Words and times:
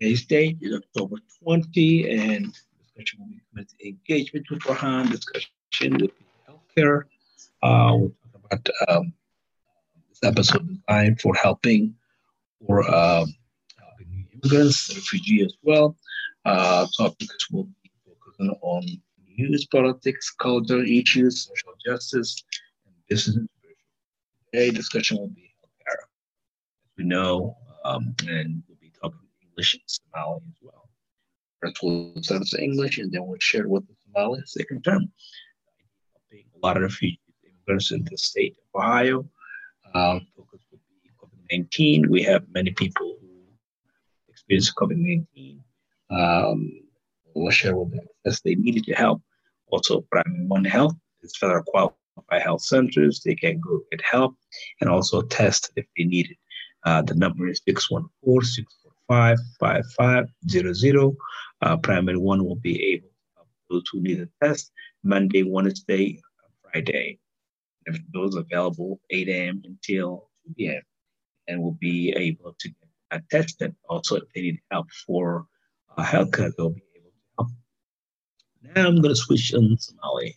Today's 0.00 0.26
date 0.26 0.58
is 0.60 0.76
October 0.76 1.16
20, 1.42 2.08
and 2.08 2.56
discussion 2.80 3.18
will 3.18 3.26
be 3.26 3.40
committed 3.50 3.80
engagement 3.84 4.46
with 4.48 4.60
Burhan, 4.60 5.10
discussion 5.10 5.98
with 6.00 6.12
healthcare. 6.48 7.02
Uh, 7.64 7.96
we'll 7.96 8.12
talk 8.32 8.44
about 8.44 8.68
um, 8.88 9.12
this 10.08 10.20
episode 10.22 10.68
designed 10.68 11.20
for 11.20 11.34
helping 11.34 11.96
for 12.64 12.82
um, 12.94 13.34
helping 13.76 14.28
immigrants, 14.32 14.94
refugees 14.94 15.46
as 15.46 15.56
well. 15.62 15.96
Uh, 16.44 16.86
topics 16.96 17.50
will 17.50 17.64
be 17.82 17.90
focusing 18.06 18.54
on 18.62 18.84
news, 19.36 19.66
politics, 19.66 20.30
culture 20.30 20.84
issues, 20.84 21.48
social 21.48 21.74
justice, 21.84 22.44
and 22.86 22.94
business. 23.08 23.48
Today, 24.52 24.70
discussion 24.70 25.18
will 25.18 25.28
be 25.28 25.50
healthcare. 25.60 26.02
As 26.84 26.92
we 26.96 27.02
know, 27.02 27.56
um, 27.84 28.14
and 28.28 28.62
English 29.58 29.74
and 29.74 29.82
Somali 29.86 30.40
as 30.48 30.58
well. 30.62 30.88
We'll 31.82 32.22
start 32.22 32.40
with 32.40 32.60
English, 32.60 32.98
and 32.98 33.10
then 33.10 33.26
we'll 33.26 33.40
share 33.40 33.66
with 33.66 33.88
the 33.88 33.94
Somali 34.04 34.40
second 34.46 34.84
term. 34.84 35.10
A 36.32 36.58
lot 36.62 36.76
of 36.76 36.84
refugees, 36.84 37.18
immigrants 37.44 37.90
in 37.90 38.04
the 38.04 38.16
state 38.16 38.56
of 38.56 38.80
Ohio. 38.80 39.28
Um, 39.94 40.26
focus 40.36 40.60
will 40.70 40.78
be 41.02 41.10
COVID-19. 41.20 42.08
We 42.08 42.22
have 42.22 42.44
many 42.54 42.70
people 42.70 43.16
who 43.20 43.28
experience 44.28 44.72
COVID-19. 44.72 45.58
Um, 46.10 46.82
we'll 47.34 47.50
share 47.50 47.74
with 47.74 47.90
them 47.90 48.06
as 48.26 48.40
they 48.42 48.54
needed 48.54 48.84
to 48.84 48.94
help. 48.94 49.20
Also, 49.72 50.02
Primary 50.12 50.46
One 50.46 50.64
Health 50.64 50.94
is 51.22 51.36
federal 51.36 51.64
qualified 51.64 52.42
health 52.42 52.62
centers. 52.62 53.22
They 53.24 53.34
can 53.34 53.58
go 53.58 53.80
get 53.90 54.02
help 54.02 54.36
and 54.80 54.88
also 54.88 55.22
test 55.22 55.72
if 55.74 55.86
they 55.96 56.04
need 56.04 56.30
it. 56.30 56.36
Uh, 56.84 57.02
the 57.02 57.14
number 57.16 57.48
is 57.48 57.60
614 57.66 58.64
645 59.10 59.38
5500. 59.98 61.16
Uh, 61.62 61.76
primary 61.78 62.18
one 62.18 62.44
will 62.44 62.56
be 62.56 62.92
able 62.92 63.08
to 63.08 63.14
those 63.70 63.82
who 63.90 64.00
need 64.00 64.20
a 64.20 64.28
test 64.44 64.70
Monday, 65.02 65.42
Wednesday, 65.42 66.20
Friday. 66.62 67.18
If 67.86 67.98
those 68.12 68.34
available 68.36 69.00
8 69.10 69.28
a.m. 69.28 69.62
until 69.64 70.28
2 70.48 70.54
p.m. 70.56 70.82
and 71.48 71.62
will 71.62 71.76
be 71.80 72.12
able 72.16 72.54
to 72.58 72.68
get 72.68 72.88
uh, 73.10 73.20
tested. 73.30 73.74
Also, 73.88 74.16
if 74.16 74.24
they 74.34 74.42
need 74.42 74.58
help 74.70 74.88
for 75.06 75.46
uh, 75.96 76.04
healthcare, 76.04 76.52
they'll 76.56 76.70
be 76.70 76.82
able 76.96 77.10
to 77.10 77.22
help. 77.38 77.48
Now 78.76 78.86
I'm 78.88 79.00
going 79.00 79.14
to 79.14 79.16
switch 79.16 79.54
in 79.54 79.78
Somali. 79.78 80.36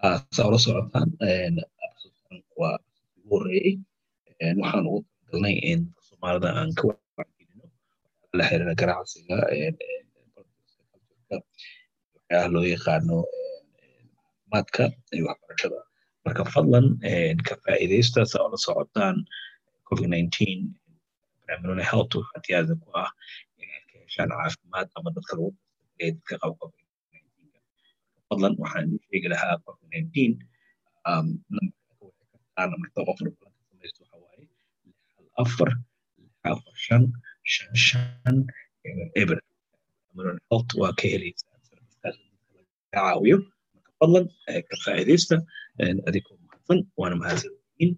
Uh, 0.00 0.20
sa 0.30 0.46
and 0.46 1.58
episode 1.58 2.44
waa 2.56 2.78
horreeyey 3.28 3.82
waxaan 4.40 4.86
ugu 4.86 5.02
in 5.70 5.80
soomaalida 6.06 6.48
aan 6.54 6.70
ka 6.78 6.94
la 8.36 8.44
xiriira 8.48 8.74
ganacsiga 8.80 9.36
waxyaalaha 11.28 12.48
loo 12.54 12.64
yaqaano 12.74 13.16
caafimaadka 14.50 14.84
iyo 15.14 15.24
waxbarashada 15.30 15.78
marka 16.24 16.42
fadlan 16.54 16.86
ka 17.46 17.54
faa'iidaysta 17.64 18.20
sa 18.30 18.36
ula 18.46 18.58
socotaan 18.66 19.16
covid-19 19.88 20.28
primarily 21.44 21.84
health 21.90 22.12
waxaa 22.20 22.40
diyaarada 22.44 22.74
ku 22.82 22.88
ah 23.02 23.10
ka 23.88 23.96
heshaan 24.04 24.30
caafimaad 24.38 24.86
ama 24.96 25.08
dadka 25.16 25.32
lagu 25.36 25.48
ee 26.02 26.10
dadka 26.16 26.34
qaba 26.42 26.54
covid-19 26.60 26.84
fadlan 28.28 28.52
waxaan 28.62 28.84
idin 28.88 29.00
sheegi 29.08 29.28
lahaa 29.32 29.56
covid-19 29.66 30.16
nambarka 32.70 33.00
qofna 33.08 33.30
balanka 33.36 33.60
samaysto 33.70 34.00
waxa 34.04 34.16
waaye 34.24 34.44
afar 35.42 35.70
afar 36.52 36.74
shan 36.86 37.02
shan 37.52 37.72
shan 37.86 38.02
health 40.50 40.70
waa 40.80 40.92
ka 40.98 41.04
helaysaa 41.12 41.56
servicekaas 41.68 42.16
dadka 42.20 42.50
laga 42.56 42.72
caawiyo 42.94 43.36
marka 43.74 43.90
fadlan 44.00 44.24
ka 44.68 44.74
faa'iidaysta 44.84 45.36
adigoo 46.08 46.36
mahadsan 46.46 46.78
waana 47.00 47.16
mahadsan 47.22 47.52
yihiin 47.78 47.92